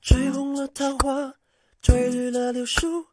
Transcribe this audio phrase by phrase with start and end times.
[0.00, 1.32] 吹红了桃花，
[1.82, 3.04] 吹绿了柳树，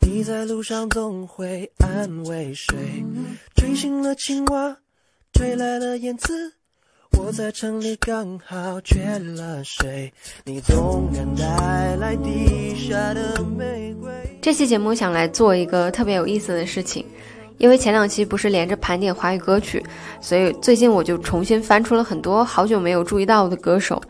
[0.00, 2.76] 你在路上总会安慰谁？
[3.54, 4.76] 吹醒了青蛙，
[5.32, 6.54] 吹来了燕子，
[7.18, 10.12] 我在城里刚好缺了谁？
[10.44, 14.10] 你总能带来地下的玫瑰。
[14.40, 17.04] 这期节目想来做一个特别有意思的事情，
[17.58, 19.84] 因为前两期不是连着盘点华语歌曲，
[20.20, 24.00] 所以最近我就重新翻出了很多好久没有注意到的歌手。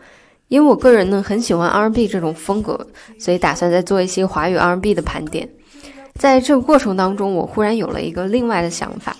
[0.51, 2.77] 因为我个人呢很喜欢 R&B 这种风格，
[3.17, 5.47] 所以打算再做一些华语 R&B 的盘点。
[6.19, 9.15] 在这个过程当中，我忽然有了一个另外的想法，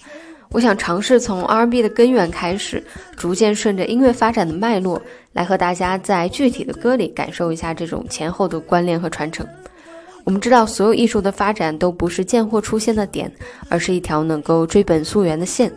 [0.49, 2.83] 我想尝试从 R&B 的根源开始，
[3.15, 9.47] 逐渐顺着音乐发展的脉络，来和大家在具体的歌里感受一下这种前后的关联和传承。
[10.25, 13.31] 我们知道，所有艺术的发展都不是见货出现的点，
[13.69, 15.71] 而是一条能够追本溯源的线。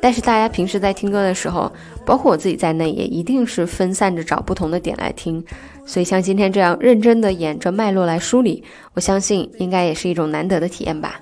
[0.00, 1.72] 但是大家平时在听歌的时候，
[2.06, 5.44] 包括我自己在内，也一定是分散着找不同的点来听。
[5.84, 8.62] 所以像今天这样认真的沿着脉络来梳理，
[8.94, 11.20] 我相信应该也是一种难得的体验吧。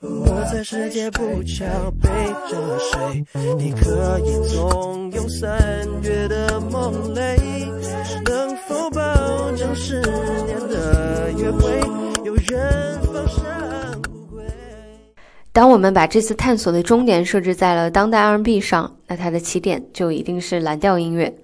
[0.00, 1.64] 我在世界不巧
[2.00, 2.08] 背
[2.48, 3.24] 着谁？
[3.58, 7.36] 你可以纵有三月的梦泪，
[8.24, 9.00] 能否保
[9.56, 11.80] 证十年的约会
[12.24, 13.42] 有人放下？
[15.56, 21.34] 当我们把这次探索的终点设置在了当代 R&B 上，那它的起点就一定是蓝调音乐。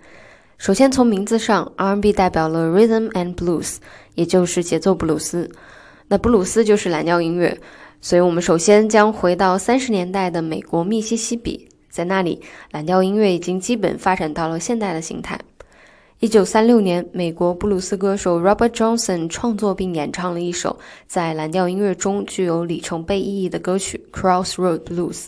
[0.59, 3.77] 首先从名字上，R&B 代表了 Rhythm and Blues，
[4.15, 5.51] 也就是节奏布鲁斯。
[6.09, 7.59] 那布鲁斯就是蓝调音乐。
[8.03, 15.41] 所以，我们首先将回到三十年代的美国密西西比，在那里，蓝调音乐已经基本发展到了现代的形态。
[16.23, 20.79] 一九三六年，美国布鲁斯歌手 Robert Johnson 创作并演唱了一首
[21.09, 25.25] 在蓝调音乐中具有里程碑意义的歌曲《Crossroad Blues》。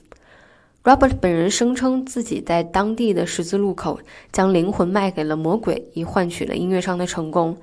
[0.85, 3.99] Robert 本人声称自己在当地的十字路口
[4.31, 7.57] 将灵魂卖给了魔鬼，以换取了音乐上的成功。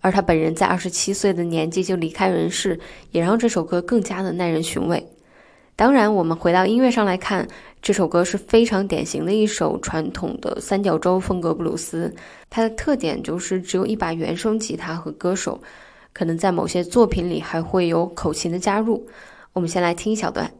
[0.00, 2.78] 而他本人在二十七岁的年纪就离开人世，
[3.10, 5.04] 也让这首歌更加的耐人寻味。
[5.76, 7.46] 当然，我们回到音乐上来看，
[7.82, 12.10] 这首歌是非常典型的一首传统的三角洲风格布鲁斯。
[12.48, 15.60] 它的特点就是只有一把原声吉他和歌手，
[16.14, 19.06] 可能在某些作品里还会有口琴的加入。
[19.52, 20.50] 我们先来听一小段。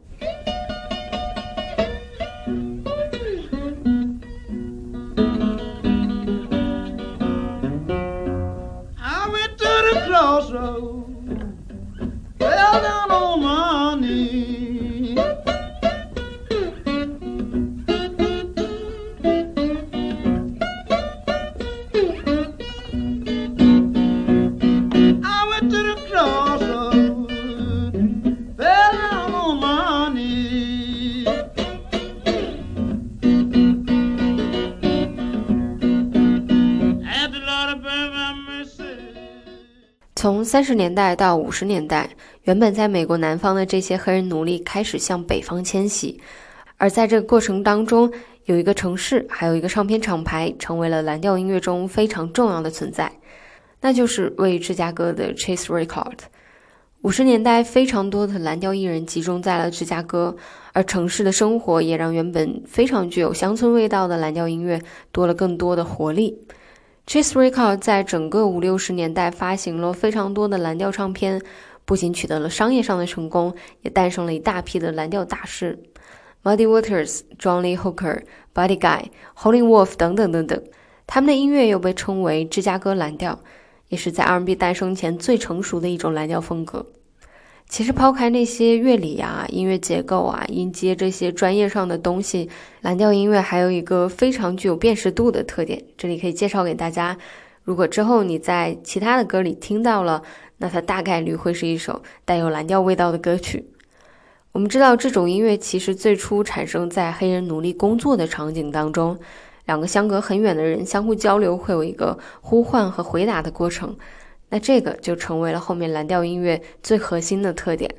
[40.47, 42.09] 三十年代到五十年代，
[42.43, 46.21] 原本在美国南方的这些黑人奴隶开始向北方迁徙，
[46.77, 48.09] 而在这个过程当中，
[48.45, 53.11] 有一个城市，还有一个唱片厂牌，成为了蓝调音乐中非常重要的存在，
[53.81, 56.19] 那就是位于芝加哥的 Chase Record。
[57.01, 60.37] 五十年代，非常多的蓝调艺人集中在了芝加哥，
[60.71, 64.81] 而城市的生活也让原本非常具有乡村味道的蓝调音乐
[65.11, 66.39] 多了更多的活力。
[67.07, 71.41] Chis Record 在整个五六十年代发行了非常多的蓝调唱片，
[71.85, 75.79] 不仅取得了商业上的成功，也诞生了一大批的蓝调大师
[76.43, 78.23] ，Muddy Waters、Johnny Hooker、
[78.53, 79.05] Buddy Guy、
[79.37, 80.61] Holly Wolf 等等等等。
[81.05, 83.39] 他们的音乐又被称为芝加哥蓝调，
[83.87, 86.85] 也是在 R&B 诞生前最成熟的一种蓝调风格。
[87.69, 92.49] 其实抛开那些乐理啊、音乐结构啊、音阶这些专业上的东西，
[92.81, 95.83] 蓝调音乐还有一个非常具有辨识度的特点。
[95.97, 97.17] 这里可以介绍给大家，
[97.63, 100.23] 如果之后你在其他的歌里听到了，
[100.57, 103.69] 那它大概率会是一首带有蓝调味道的歌曲。
[104.53, 109.19] 我们知道，这种音乐其实最初产生在黑人奴隶工作的场景当中，
[109.65, 113.95] 两个相隔很远的人相互交流，会有一个呼唤和回答的过程。
[114.49, 117.93] 那这个就成为了后面蓝调音乐最核心的特点。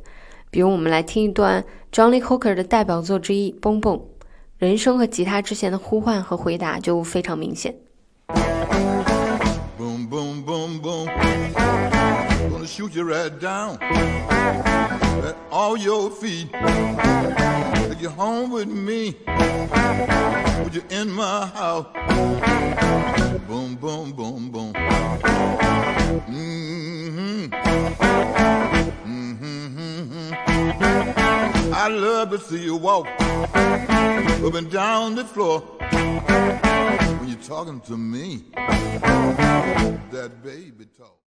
[0.50, 3.96] 比如，我们来听一段 Johnny Hooker 的代表作之一《蹦蹦》
[4.56, 7.74] 人声和吉他之间的呼唤和回答就非常明显。
[9.78, 11.97] Boom, boom, boom, boom.
[12.68, 16.52] Shoot you right down at all your feet.
[16.52, 19.14] Take you home with me.
[20.62, 21.86] Put you in my house.
[23.48, 24.72] Boom, boom, boom, boom.
[26.28, 27.46] Mm-hmm.
[29.06, 30.34] Mm-hmm.
[31.74, 35.60] I love to see you walk up and down the floor
[37.18, 38.44] when you're talking to me.
[40.12, 41.17] That baby talk.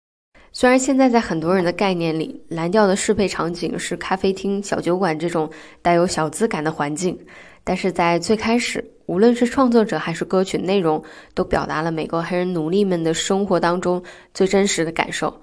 [0.54, 5.50] 虽然现在在很多人的概念里，蓝调的适配场景是咖啡厅、小酒馆这种
[5.82, 7.18] 带有小资感的环境，
[7.64, 11.02] 但是在最开始，无论是创作者还是歌曲内容，
[11.34, 14.04] 都表达了美国黑人奴隶们的生活当中
[14.34, 15.34] 最真实的感受，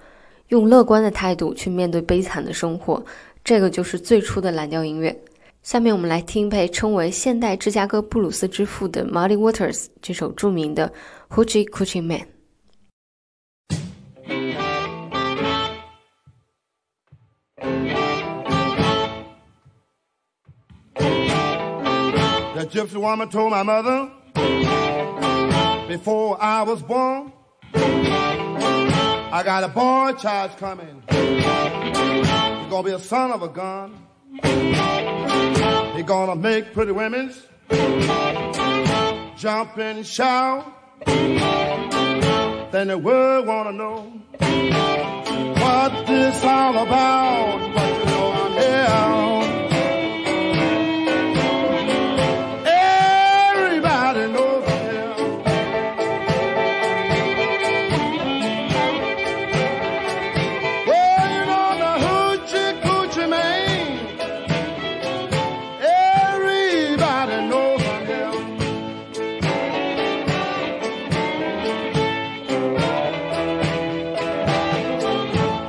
[0.49, 3.03] 用乐观的态度去面对悲惨的生活，
[3.43, 5.19] 这个就是最初的蓝调音乐。
[5.63, 10.93] 下面我们来听被称为现代芝加哥布鲁斯之父的 Muddy Waters 这首著名的
[11.31, 12.38] Hoochie Coochie Man。
[22.55, 24.11] That gypsy woman told my mother
[25.87, 27.33] before I was born,
[27.73, 31.03] I got a boy child coming.
[31.09, 33.97] He's gonna be a son of a gun.
[35.95, 37.33] He's gonna make pretty women
[39.37, 40.67] jump and shout.
[42.73, 44.13] Then the world wanna know
[45.79, 47.59] what this all about.
[47.75, 49.48] But you know I'm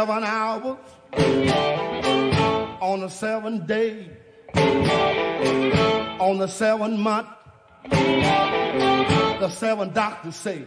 [0.00, 0.78] Seven hours,
[2.80, 4.08] on the seven day,
[6.18, 7.28] on the seven month,
[7.90, 10.64] the seven doctors say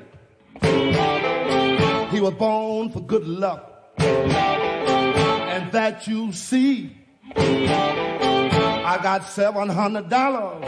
[2.12, 3.95] he was born for good luck.
[3.97, 6.95] And that you see,
[7.36, 10.63] I got seven hundred dollars.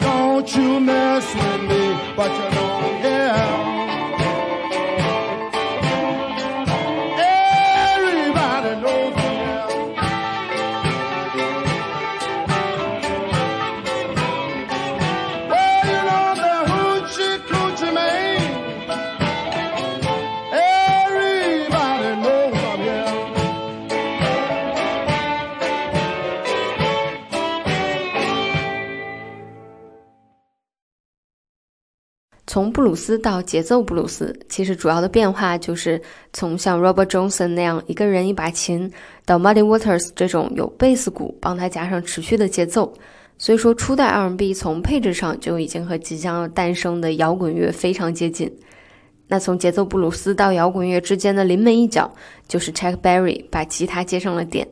[0.00, 3.75] Don't you mess with me, but you know, yeah.
[32.56, 36.00] 从布鲁斯到节奏布鲁斯，其实主要的变化就是
[36.32, 38.90] 从像 Robert Johnson 那样一个人一把琴，
[39.26, 42.90] 到 Muddy Waters 这种有贝斯鼓帮他加上持续的节奏。
[43.36, 48.50] 所以说，初代 R&B 从配置上就已经和即将要诞生的摇滚乐非常接近。
[49.28, 52.10] 那从节奏布鲁斯到摇滚乐之间的临门一脚，
[52.48, 54.66] 就是 Chuck Berry 把吉他接上了点。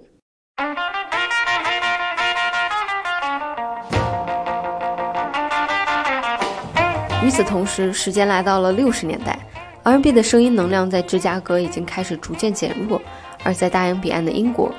[7.25, 9.39] 与此同时，时间来到了六十年代
[9.83, 13.01] ，R&B 的声音能量在芝加哥已经开始逐渐减弱，
[13.43, 14.71] 而在大洋彼岸的英国，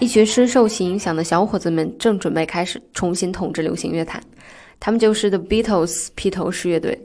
[0.00, 4.22] 一群深受其影响的小伙子们正准备开始重新统治流行乐坛，
[4.78, 7.00] 他们就是 The Beatles 披头士乐队。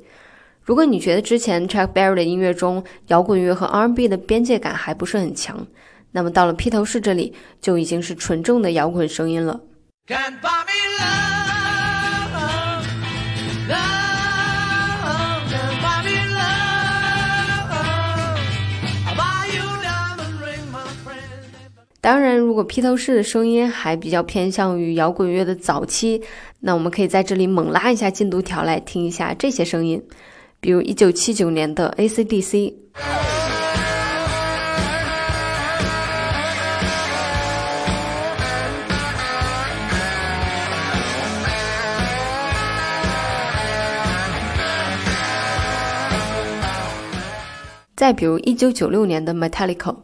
[0.62, 5.65] 如果你觉得之前 Chuck Berry 的音乐中摇滚乐和 R&B 的边界感还不是很强，
[6.12, 9.62] 那么到了披头士这里就已经是纯正的摇滚声音了。
[22.01, 26.22] 当然，如果披头士的声音还比较偏向于摇滚乐的早期，
[26.62, 30.01] 那我们可以在这里猛拉一下进度条来听一下这些声音，
[30.62, 32.74] 比如1979年的 AC/DC。
[47.94, 49.98] 再比如1996年的 Metallica。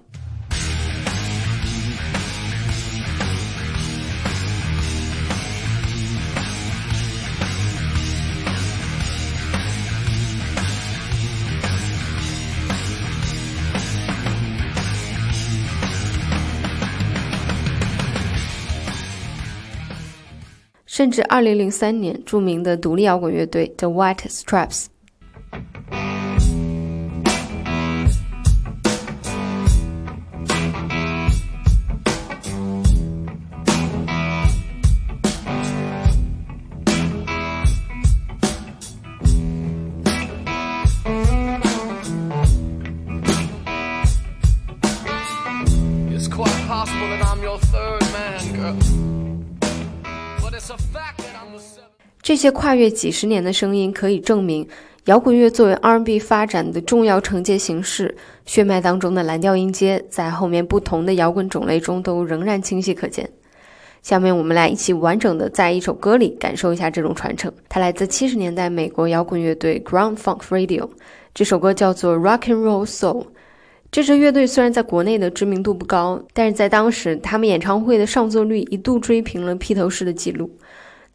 [20.96, 24.86] 甚至2003年，著名的独立摇滚乐队 The White Stripes。
[52.25, 54.67] 这些跨越几十年的声音，可以证明
[55.05, 58.17] 摇滚乐作为 R&B 发展的重要承接形式，
[58.48, 63.29] 血脉当中的蓝调音阶，在后面不同的摇滚种类中都仍然清晰可见。
[64.01, 67.53] 下面我们来一起完整的在一首歌里感受一下这种传承。
[67.70, 70.89] 它来自七十年代美国摇滚乐队 Ground Funk Radio，
[71.36, 73.27] 这首歌叫做 Rock and Roll Soul。
[73.91, 80.50] 这支乐队虽然在国内的知名度不高，但是在当时他们演唱会的上座率一度追平了披头士的记录。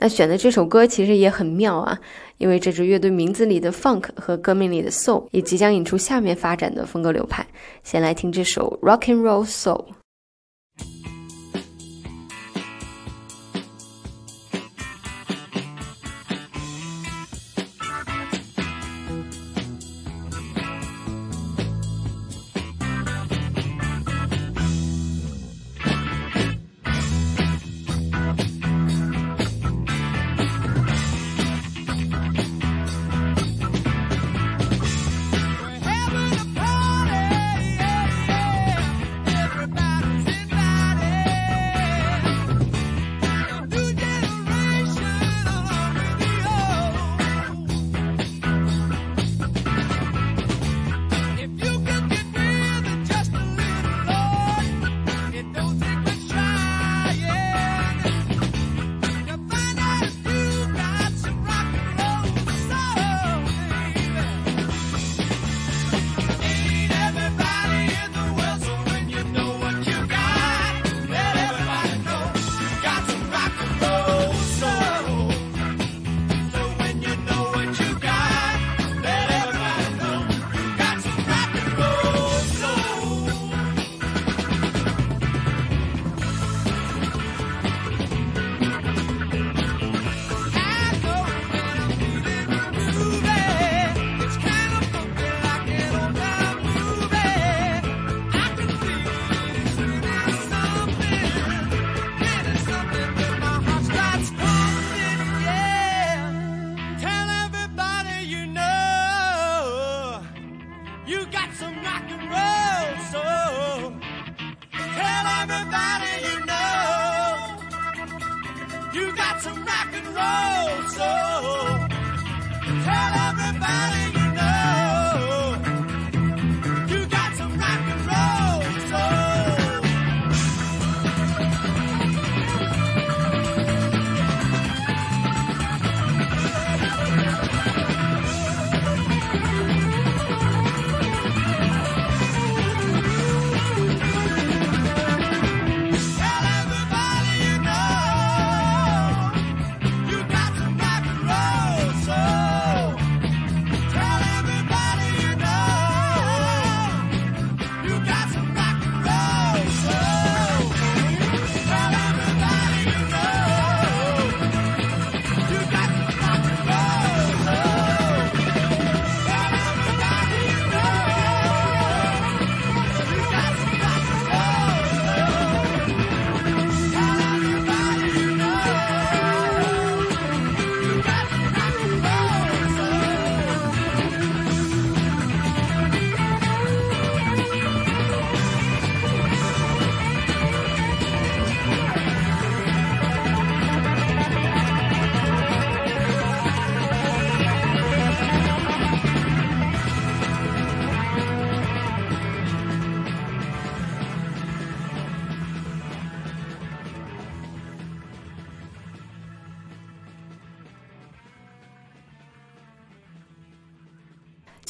[0.00, 1.97] 那选的这首歌其实也很妙啊，
[2.38, 7.47] 因为这支乐队名字里的 funk 和歌名里的 soul 也即将引出下面发展的风格流派。
[7.85, 10.00] 先来听这首 Rock and Roll Soul。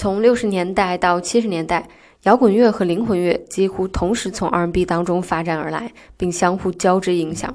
[0.01, 1.87] 从六十年代到七十年代，
[2.23, 7.55] 摇滚乐和灵魂乐几乎同时从 R&B 当中发展而来，并相互交织影响。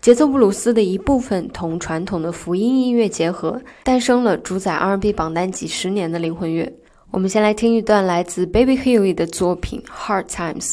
[0.00, 6.72] 节奏布鲁斯的一部分同传统的福音音乐结合，诞生了主宰 R&B 榜单几十年的灵魂乐。
[7.12, 10.72] 我们先来听一段来自 Baby Huey 的作品《Hard Times》，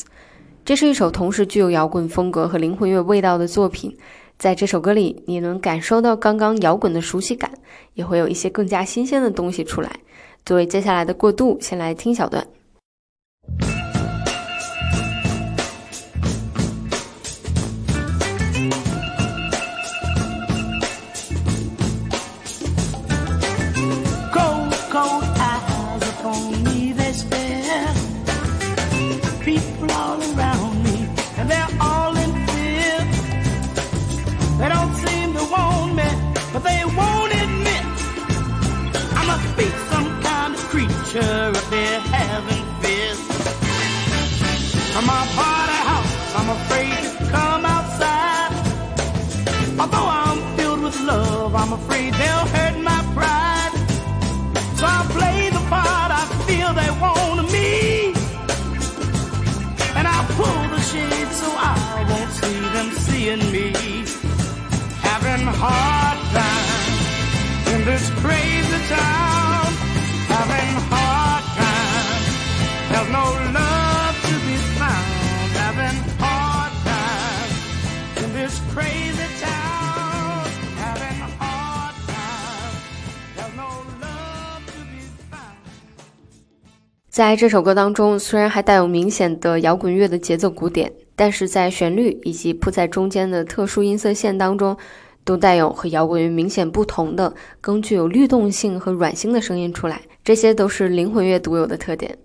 [0.66, 3.96] 这是一首同时具有摇滚风格和灵魂乐味道的作品。
[4.40, 7.52] 在这首歌里，你能感受到刚刚摇滚的熟悉感，
[7.94, 9.92] 也会有一些更加新鲜的东西出来。
[10.48, 12.48] 作为接下来的过渡，先来听小段。
[45.02, 45.47] My body
[87.18, 94.78] 在这首歌当中，虽然还带有明显的摇滚乐的节奏鼓点，但是在旋律以及铺在中间的特殊音色线当中，
[95.24, 100.00] 都带有和摇滚乐明显不同的、更具有律动性和软性的声音出来。
[100.24, 102.16] 这些都是灵魂乐独有的特点。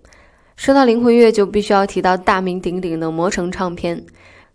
[0.57, 4.05] 说到灵魂乐，就必须要提到大名鼎鼎的魔城唱片。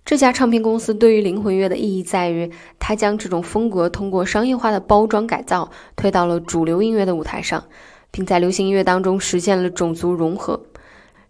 [0.05, 2.48] 这家唱片公司对于灵魂乐的意义在于，
[2.79, 7.64] 它将这种风格通过商业化的包装改造，推到了主流音乐的舞台上。
[8.11, 10.61] 并在流行音乐当中实现了种族融合。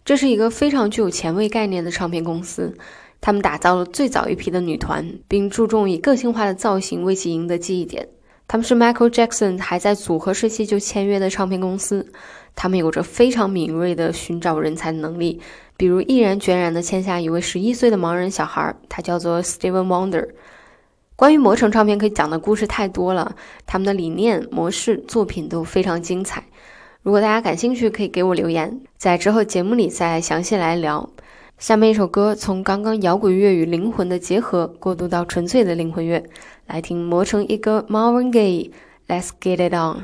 [0.05, 2.75] 这是一个非常具有前卫概念的唱片公司，
[3.21, 8.07] 他们打造了最早一批的女团，并注重以个性化的造型为其赢得记忆点。
[8.47, 12.11] 他们是 Michael Jackson 还在组合时期就签约的唱片公司，
[12.55, 15.39] 他们有着非常敏锐的寻找人才的能力，
[15.77, 20.27] 比如毅然决然地签下一位十一岁的盲人小孩，他叫做 Steven Wonder。
[21.15, 23.35] 关于魔城唱片可以讲的故事太多了，
[23.67, 26.43] 他们的理念、模式、作品都非常精彩。
[27.01, 31.09] 如果大家感兴趣，可以给我留言，在之后节目里再详细来聊。
[31.57, 36.23] 下面一首歌从刚刚摇滚乐与灵魂的结合过渡到纯粹的灵魂乐，
[36.67, 38.71] 来听磨成一个 Marvin Gaye，
[39.07, 39.97] 《Let's Get It On》。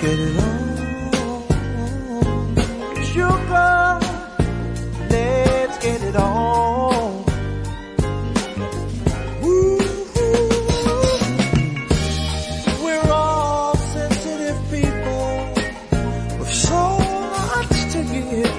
[0.00, 0.78] Get it on.
[3.02, 3.98] Sugar,
[5.10, 7.24] let's get it on.
[9.44, 9.78] Ooh,
[12.84, 15.52] we're all sensitive people
[16.38, 16.98] with so
[17.48, 18.56] much to give.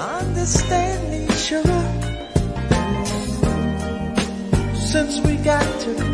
[0.00, 1.82] Understand each other
[4.74, 6.13] since we got to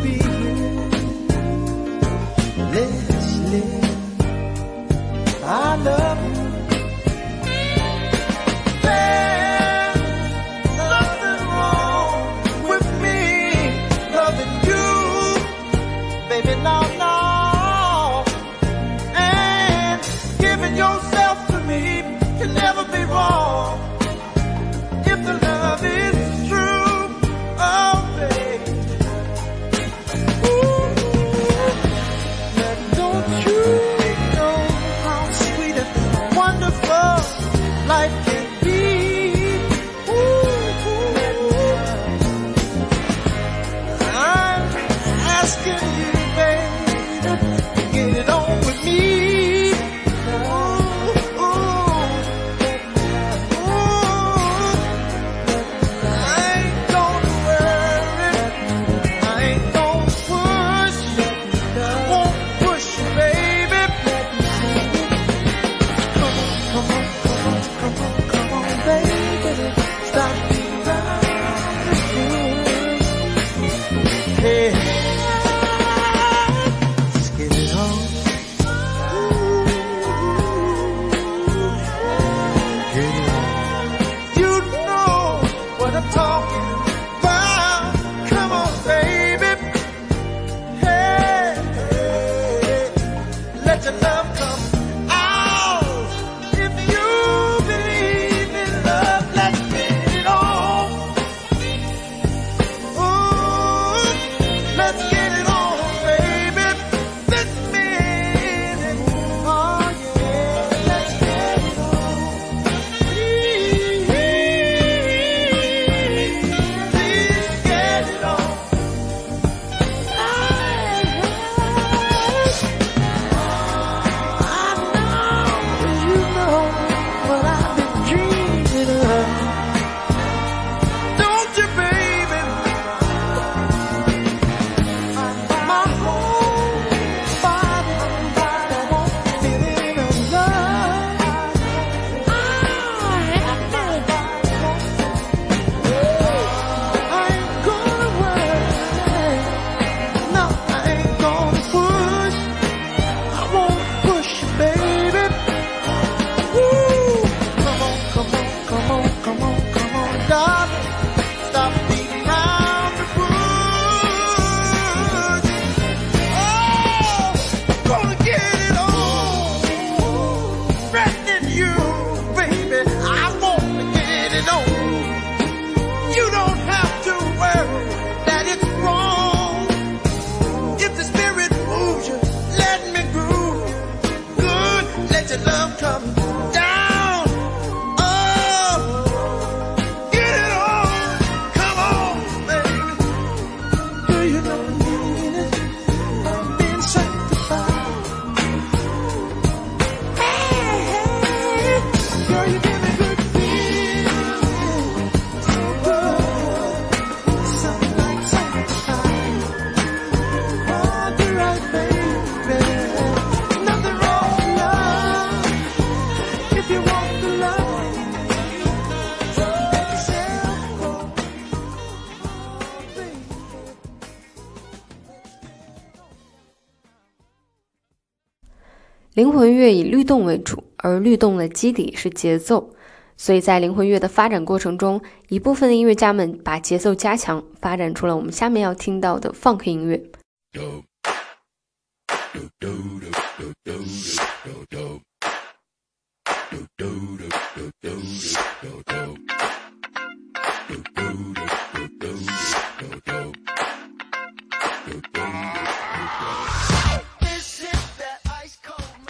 [229.21, 232.73] 灵魂乐以律动为主，而律动的基底是节奏，
[233.17, 240.03] 所以在灵魂乐的发展过程中，一部分的音乐家们把节奏加强，发展出了我们下面要听到的 funk 音乐。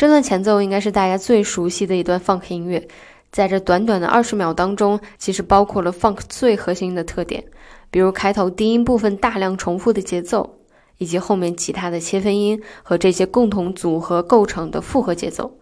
[0.01, 2.87] 这段前奏应该是大家最熟悉的一段 funk 音乐，
[3.31, 7.43] 在这短短的二十秒当中，其实包括了 funk 最核心的特点，
[7.91, 10.57] 比如开头低音部分大量重复的节奏，
[10.97, 15.55] 以及后面其他的切分音和这些共同组合构成的复合节奏。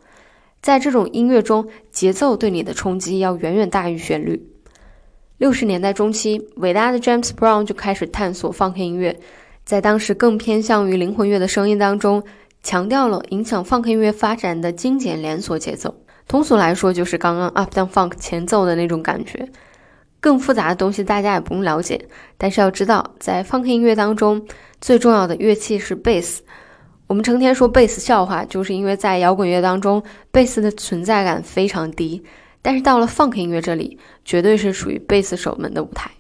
[0.62, 4.42] 在这种音乐中，节奏对你的冲击要远远大于旋律。
[5.38, 9.20] 六十年代中期，伟大的 James Brown 就开始探索 funk 音乐，
[9.66, 12.24] 在当时更偏向于灵魂乐的声音当中，
[12.62, 15.96] 强调了影响 funk 音乐发展的精简连锁节奏。
[16.28, 19.50] 通俗来说，就是刚刚 up down funk 前奏的那种感觉。
[20.22, 22.00] 更复杂的东西大家也不用了解，
[22.38, 24.46] 但是要知道，在 funk 音乐当中，
[24.82, 26.44] 最重要的乐器是贝斯。
[27.08, 32.22] 我们成天说贝斯笑话，就是因为在摇滚乐当中，贝斯的存在感非常低。
[32.62, 36.12] 但是到了 funk 音乐这里，绝对是属于贝斯手们的舞台。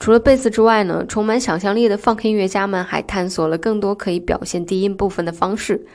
[0.00, 5.86] 除了贝斯之外呢，充满想象力的 funk 音乐家们还探索了更多可以表现低音部分的方式。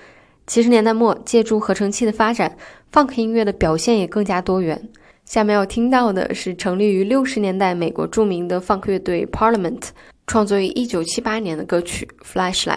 [0.45, 2.55] 七十年代末，借助合成器的发展
[2.93, 4.89] ，funk 音乐的表现也更加多元。
[5.25, 9.81] 下面要听到的是成立于六十年代美国著名的 funk 乐队 Parliament
[10.27, 12.75] 创作于一九七八年的歌曲《Flashlight》。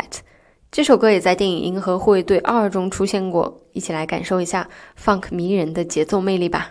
[0.72, 4.66] 这首歌也在电影《银河护卫队二》中出现过，一起来感受一下
[4.98, 6.70] funk 迷人的节奏魅力吧。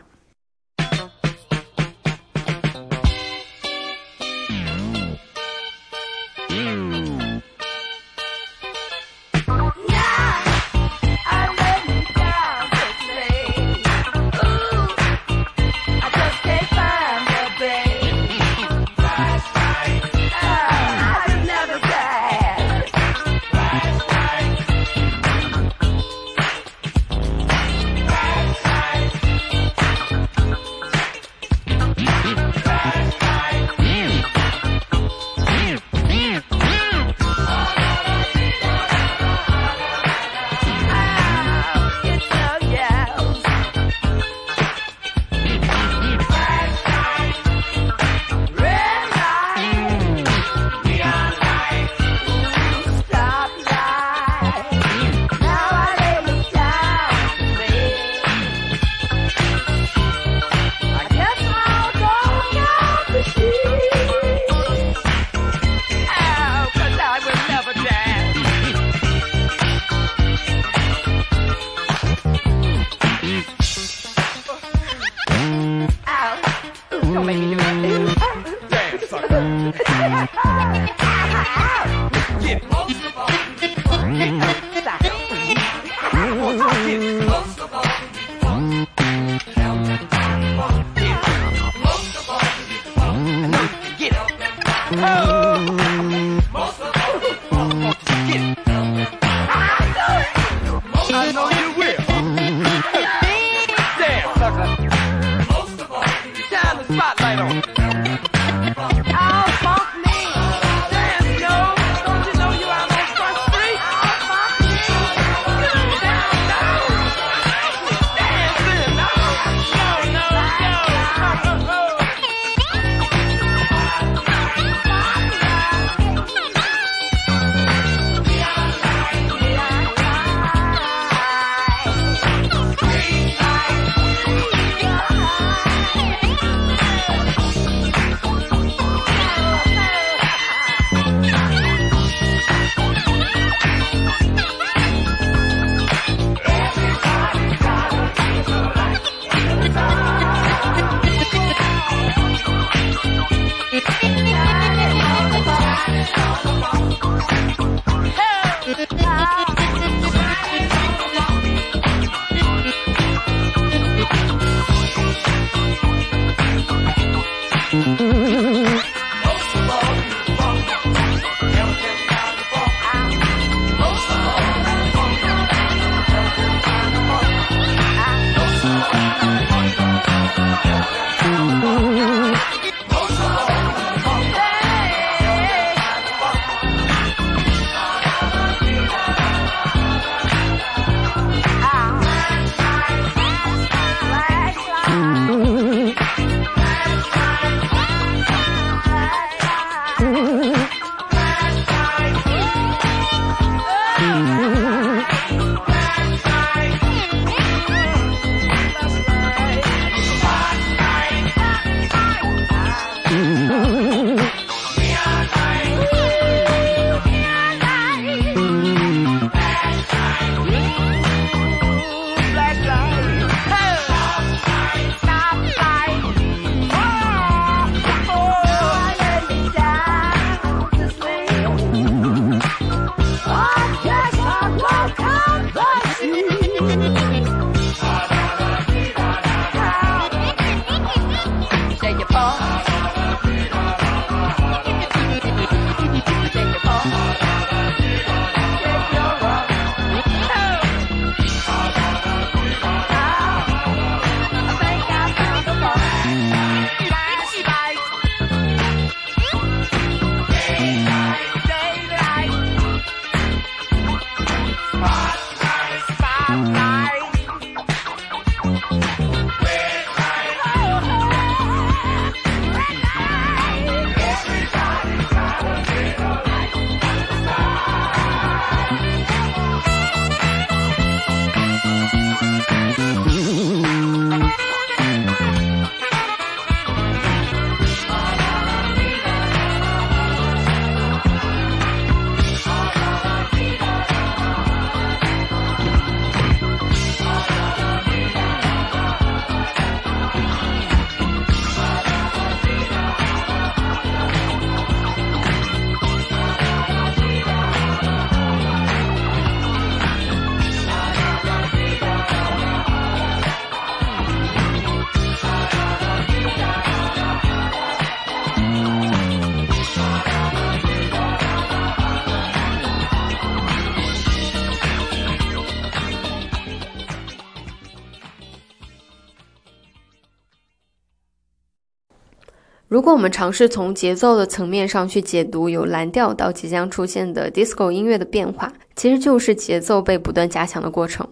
[332.88, 341.06] 如果我们尝试从节奏的层面上去解读由蓝调到即将出现的 disco 音乐的变化，其实就是节奏被不断加强的过程。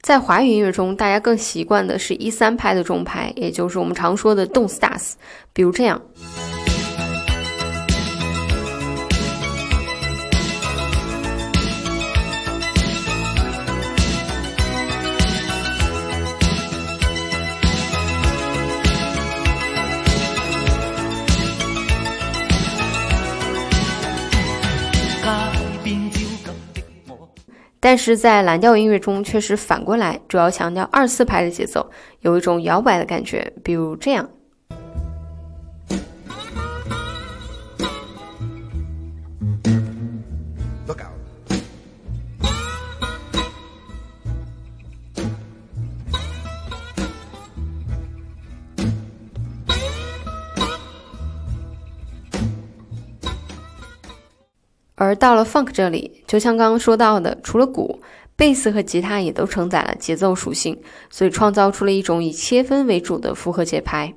[0.00, 5.16] 在华语音乐中，大家更习惯的是一三拍的重拍，也就是我们常说的动次打次，
[5.52, 6.02] 比如这样。
[27.88, 34.28] 但是在蓝调音乐中确实反过来，主要强调二四拍的节奏，有一种摇摆的感觉，比如这样。
[54.96, 58.00] 而到了 funk 这里，就像刚刚说到的，除了鼓，
[58.34, 60.76] 贝斯和吉他也都承载了节奏属性，
[61.10, 64.12] 所以创造出了一种以切分为主的复合节拍。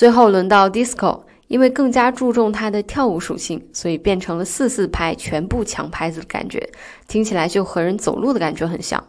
[0.00, 6.66] 最后轮到 disco，因为更加注重它的跳舞属性，所以变成了四四拍，全部抢拍子的感觉，
[7.06, 9.04] 听起来就和人走路的感觉很像。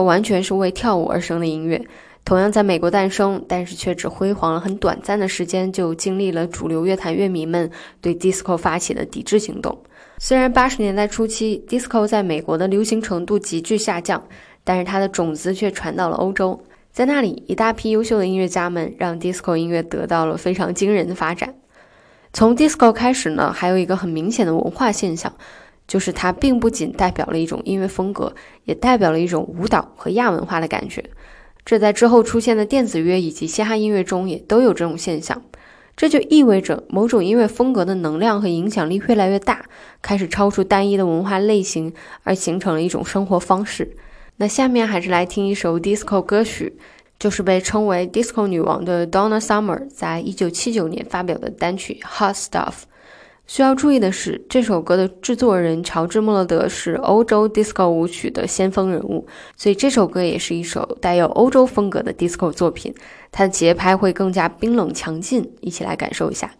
[0.00, 1.84] 完全是为跳舞而生的音乐，
[2.24, 7.68] 同样在美国诞生，但是却只辉煌了很短暂的时间，就经历了主流乐坛乐迷们
[8.00, 9.76] 对 disco 发起的抵制行动。
[10.18, 14.22] 虽然八十年代初期 disco 在美国的流行程度急剧下降，
[14.62, 21.52] 但是它的种子却传到了欧洲，在那里，一大批优秀的音乐家们让 disco 音乐得到了非常惊人的发展。
[22.32, 25.34] 从 disco 开始呢，还有一个很明显的文化现象，
[25.92, 31.04] 就是它并不仅代表了一种音乐风格，也代表了一种舞蹈和亚文化的感觉。
[31.66, 35.42] 这在之后出现的电子乐以及嘻哈音乐中也都有这种现象。
[35.94, 39.66] 这就意味着某种音乐风格的能量和影响力越来越大，
[40.00, 43.94] 开始超出单一的文化类型，而形成了一种生活方式。
[44.38, 46.74] 那下面还是来听一首 disco 歌曲，
[47.18, 52.72] 就是被称为 disco 女王的 Donna Summer 在一九七九年发表的单曲《Hot Stuff》。
[53.46, 59.26] 需要注意的是，这首歌的制作人乔治·莫勒德是欧洲 disco 舞曲的先锋人物，
[59.56, 62.94] 所以这首歌也是一首带有欧洲风格的 disco 作品。
[63.30, 66.50] 它的节拍会更加冰冷强劲，一起来感受一下。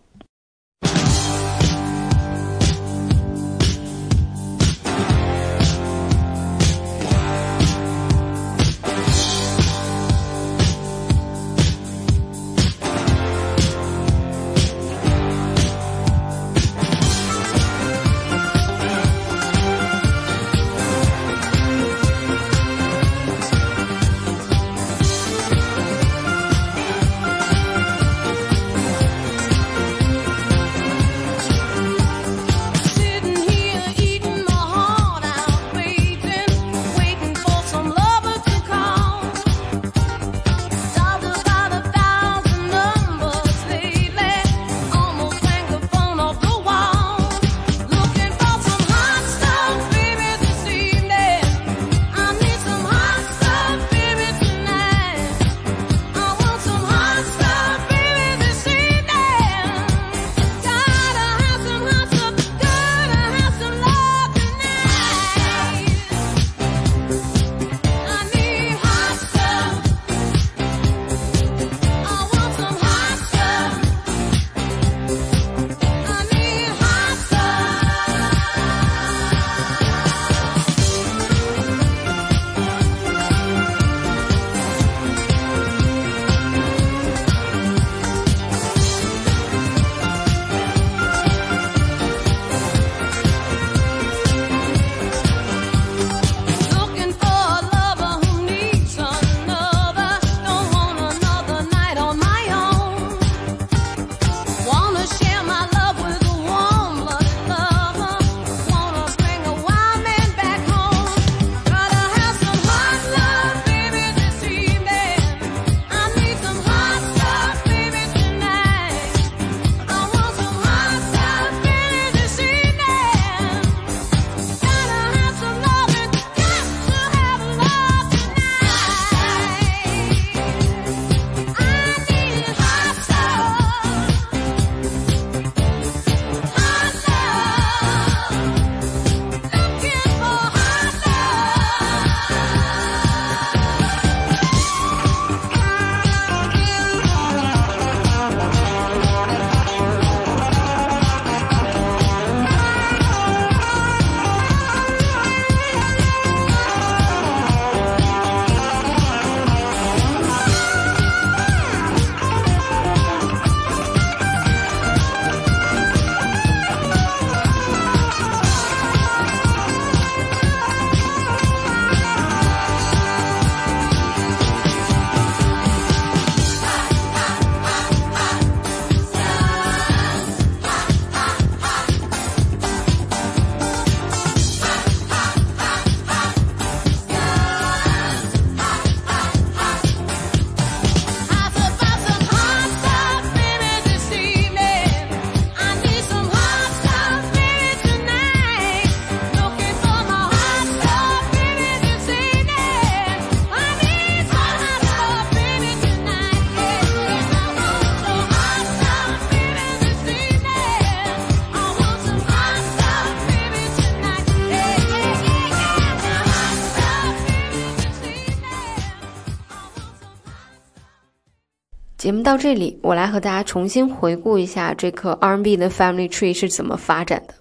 [222.02, 227.34] 节目到这里，我来和大家重新回顾一下这棵 R&B 的 Family Tree 是怎么发展的。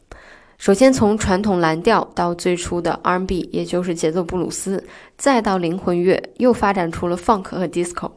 [0.60, 4.86] 首先，从传统蓝调到最初的 R&B，也就是节奏布鲁斯，
[5.18, 8.12] 再到灵魂乐，又发展出了 Funk 和 Disco。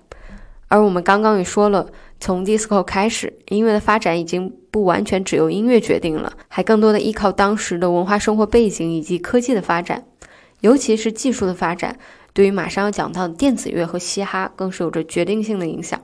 [0.69, 1.87] 而我们刚刚也说了，
[2.21, 10.05] 从 Disco 开始，音乐的发展已经不完全只由音乐决定了，还更多的依靠当时的文化生活背景以及科技的发展，
[10.61, 11.97] 尤其是技术的发展，
[12.35, 15.99] 对于马上要讲到的电子乐和嘻哈，更是有着决定性的影响。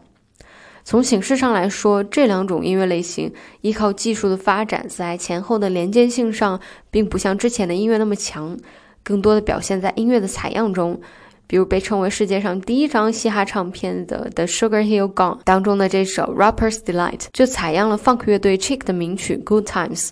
[0.84, 6.60] 从形式上来说，这两种音乐类型依靠技术的发展，在前后的连接性上，
[6.90, 8.56] 并不像之前的音乐那么强，
[9.02, 11.00] 更多的表现在音乐的采样中。
[11.46, 20.08] 比如被称为世界上第一张嘻哈唱片的《The Sugar Hill Gang》当中的这首《Rapper's Delight》，就采样了 Funk 乐队 Chick 的名曲《Good Times》。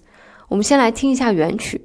[0.48, 1.80] 我们先来听一下原曲。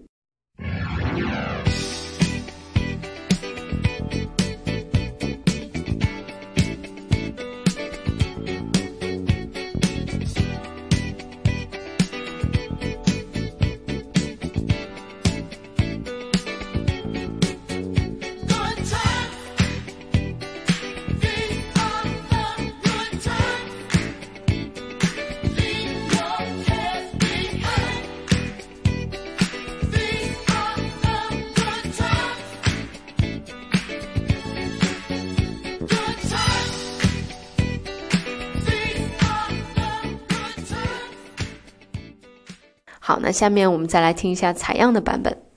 [43.34, 45.53] 下面我们再来听一下采样的版本。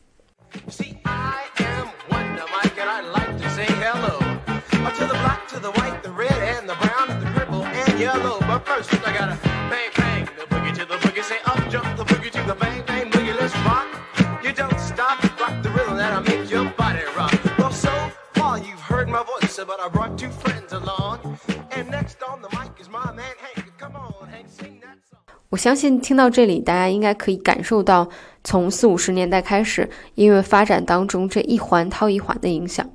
[25.66, 28.08] 相信听到这里，大家应该可以感受到，
[28.44, 32.88] 从四五十年代开始，音乐发展当中这一环套一环的影响。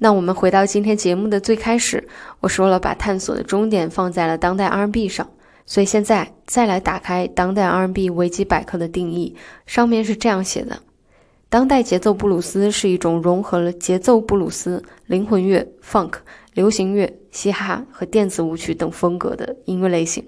[0.00, 2.06] 那我们回到今天节目的最开始，
[2.40, 5.26] 我说了，把探索的终点放在了当代 R&B 上，
[5.64, 9.34] 所以现在再来打开当代 R&B 维基百科的定义，
[9.64, 10.78] 上面是这样写的：
[11.48, 16.12] 当代节奏布鲁斯是一种融合了节奏布鲁斯、灵魂乐、funk、
[16.52, 20.22] 流行乐、嘻哈和电子舞曲等风格的音乐类型。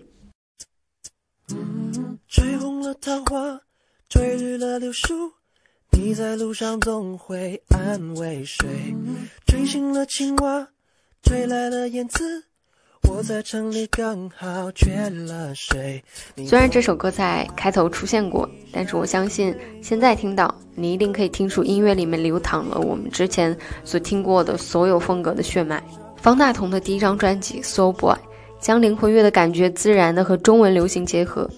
[2.29, 3.61] 吹红了桃花，
[4.09, 5.33] 吹绿了柳树，
[5.93, 8.67] 你在路上总会安慰谁？
[9.47, 10.69] 吹醒了青蛙，
[11.23, 12.45] 吹来了燕子，
[13.09, 16.03] 我在城里刚好缺了谁？
[16.47, 25.81] 虽然这首歌在开头出现过，但是我相信现在听到，你一定可以听出音乐里面流淌了我们之前所听过的所有风格的血脉。
[26.17, 28.15] 方大同的第一张专辑《So Boy》
[28.61, 31.49] 将灵魂乐的感觉自然的和中文流行结合。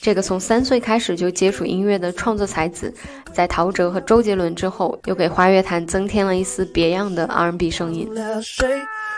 [0.00, 2.92] 这个从三岁开始就接触音乐的创作才子，
[3.32, 8.12] 在陶喆和周杰伦之后，又给华乐坛增添了一丝别样的 R&B 声音。
[8.14, 8.68] 了谁？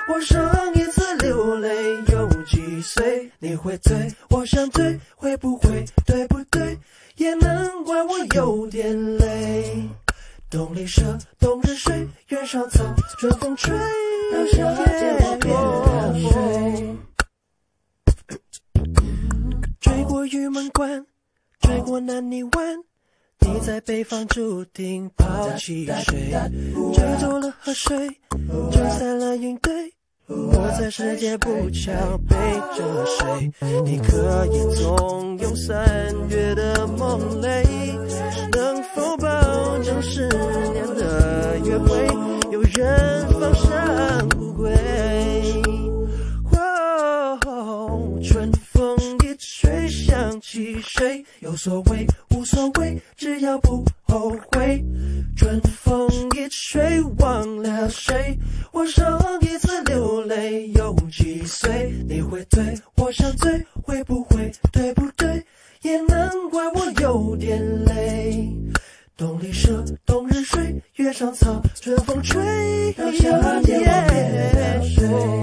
[0.09, 0.41] 我上
[0.75, 1.69] 一次流泪
[2.13, 3.31] 有几岁？
[3.41, 3.95] 你会醉，
[4.31, 6.79] 我想醉，会不会对不对？
[7.17, 9.89] 也难怪我有点累。
[10.49, 11.03] 冬里蛇，
[11.39, 12.85] 冬日水，原上草，
[13.19, 13.77] 春风吹，
[14.33, 16.97] 让夏天我变了水。
[19.81, 21.07] 追过玉门关，
[21.61, 22.79] 追过南泥湾，
[23.39, 26.33] 你在北方注定抛弃谁？
[26.93, 28.09] 追走了河水，
[28.73, 29.73] 吹散了云堆。
[30.27, 31.93] 我在世界不巧
[32.29, 32.37] 背
[32.77, 33.53] 着谁？
[33.85, 37.65] 你可以纵容三月的梦泪，
[38.53, 40.29] 能否保证十
[40.73, 42.07] 年的约会
[42.51, 43.88] 有人放上
[50.09, 51.23] 想起谁？
[51.41, 54.83] 有所谓无所谓，只要不后悔。
[55.37, 58.35] 春风一吹忘了谁？
[58.73, 61.93] 我上一次流泪有几岁？
[62.09, 65.45] 你会醉，我想醉，会不会对不对？
[65.83, 68.51] 也难怪我有点累。
[69.15, 72.41] 冬里蛇，冬日睡，月上草，春风吹，
[72.95, 75.38] 到夏天我变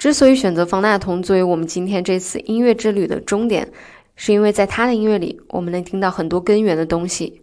[0.00, 3.70] 之所以选择方大同作为我们今天这次音乐之旅的终点，
[4.16, 7.42] 是因为在他的音乐里，我们能听到很多根源的东西。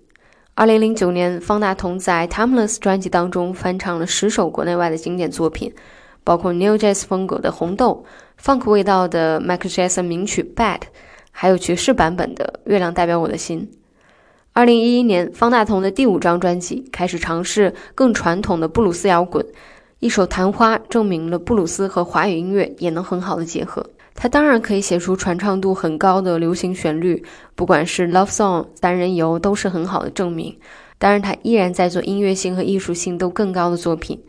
[0.55, 5.71] 二零零九年，方大同在《Timeless》专辑当中翻唱了十首国内外的经典作品，
[6.23, 8.03] 包括 New Jazz 风格的《红豆》
[8.43, 10.79] ，Funk 味道的 Michael Jackson 名曲《Bad》，
[11.29, 13.69] 还有爵士版本的《月亮代表我的心》。
[14.53, 19.45] 二零一一年，方大同的第五张专辑开始尝试更传统的布鲁斯摇滚，
[19.99, 23.83] 一首《昙花》证明了布鲁斯和华语音乐也能很好的结合。
[24.13, 27.23] 他当然可以写出传唱度很高的流行旋律，
[27.55, 30.55] 不管是 Love Song、单人游都是很好的证明。
[30.99, 34.21] 当然，他依然在做音乐性和艺术性都更高的作品。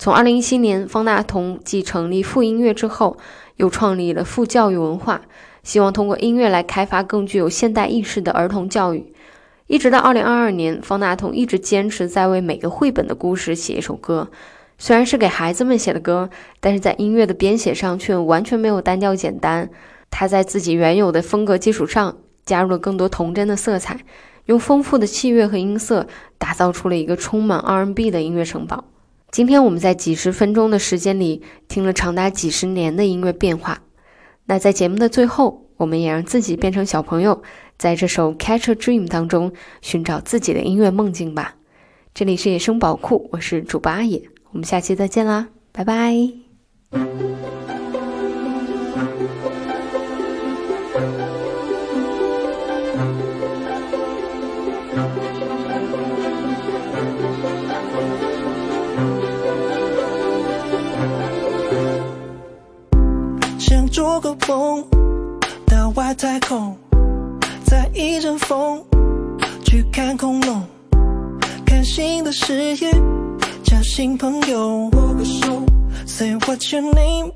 [0.00, 3.16] 从2017年，方大同继成立富音乐之后，
[3.56, 5.20] 又创立了富教育文化，
[5.62, 9.12] 希望通过音乐来开发更具有现代意识的儿童教育。
[9.68, 14.28] 一直到2022年，方大同一直坚持在为每个绘本的故事写一首歌。
[14.84, 16.28] 虽然是给孩子们写的歌，
[16.60, 19.70] 但是在音乐的编写上却完全没有单调简单。
[20.10, 24.00] 他在自己原有的风格基础上，加入了更多童真的色彩，
[24.44, 26.06] 用丰富的器乐和音色，
[26.36, 28.84] 打造出了一个充满 R&B 的音乐城堡。
[29.30, 33.80] 今天我们在几十分钟的时间里，听了长达几十年的音乐变化。
[34.44, 37.42] 那在节目的最后，我们也让自己变成小朋友，
[37.78, 41.54] 在这首《Catch a Dream》当中寻找自己的音乐梦境吧。
[42.12, 44.33] 这里是野生宝库，我是主播阿野。
[44.54, 46.14] 我们下期再见啦，拜拜。
[63.58, 64.86] 想做个梦，
[65.66, 66.76] 到外太空，
[67.64, 68.84] 再一阵风
[69.64, 70.62] 去看恐龙，
[71.66, 72.92] 看新的视野，
[73.74, 74.88] 交新朋友。
[74.92, 75.66] 握个手
[76.06, 77.32] ，Say what's your name？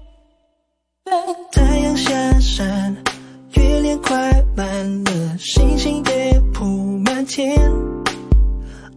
[1.51, 2.97] 太阳下山，
[3.55, 6.65] 月亮快满了，星星也铺
[7.05, 7.59] 满天。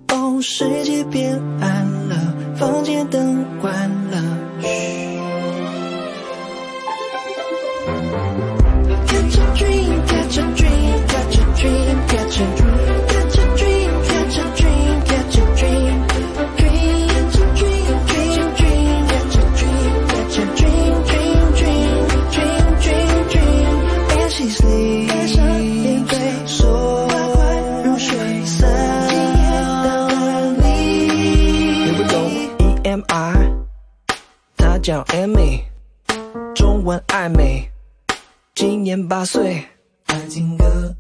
[0.10, 4.22] 哦，世界变暗了，房间灯关了。
[4.62, 4.68] 嘘
[9.08, 12.71] Catch a dream, catch a dream, catch a dream, catch a dream,
[34.92, 35.62] 叫 Amy，
[36.54, 37.66] 中文爱美。
[38.54, 39.64] 今年八岁，
[40.08, 40.94] 爱听歌，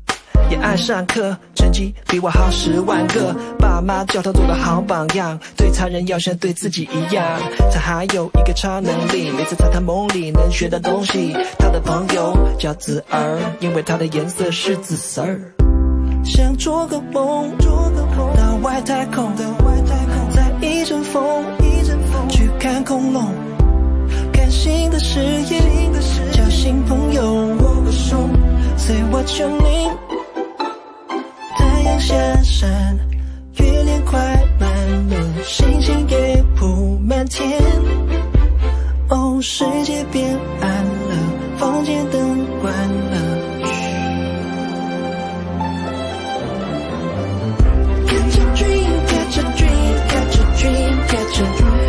[0.49, 3.35] 也爱上课，成绩比我好十万个。
[3.59, 7.37] 爸妈叫他做个好榜样，对他人要像对自己一样。
[7.69, 11.33] 他还有一个超能力，每次在他梦里能学到东西。
[11.59, 15.37] 他的朋友叫紫儿，因为他的颜色是紫色儿。
[16.23, 23.40] 想做个梦，做个梦到外太空，到外太空，在一阵风，一阵风去看恐龙。
[24.61, 25.59] 看新的视野，
[26.33, 28.15] 交新朋友，握个手
[28.77, 29.97] ，Say what your name？
[31.57, 32.99] 太阳下山，
[33.55, 34.19] 月亮快
[34.59, 34.69] 满
[35.09, 37.59] 了，星星也铺满天。
[39.09, 43.17] 哦，世界变暗了，房间灯关了。
[48.05, 51.80] Catch a dream, catch a dream, catch a dream, catch a dream.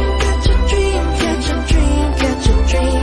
[2.72, 3.01] dream.